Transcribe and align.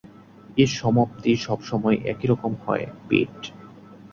এর 0.57 0.69
সমাপ্তি 0.79 1.31
সবসময় 1.37 1.97
একইরকম 2.11 2.51
হয়, 2.63 2.85
পিট। 3.07 3.37